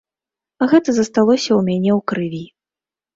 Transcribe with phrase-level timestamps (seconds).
[0.71, 2.41] Гэта засталося ў мяне ў крыві.